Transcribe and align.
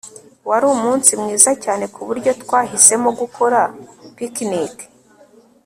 Wari 0.49 0.65
umunsi 0.75 1.11
mwiza 1.21 1.51
cyane 1.63 1.83
kuburyo 1.95 2.31
twahisemo 2.41 3.09
gukora 3.19 3.59
picnic 4.15 4.75